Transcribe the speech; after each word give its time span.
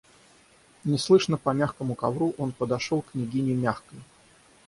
Неслышно, 0.83 1.37
по 1.37 1.53
мягкому 1.53 1.93
ковру, 1.93 2.33
он 2.39 2.53
подошел 2.53 3.03
к 3.03 3.11
княгине 3.11 3.53
Мягкой. 3.53 3.99